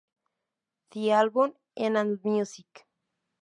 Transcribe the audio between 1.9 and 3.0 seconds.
AllMusic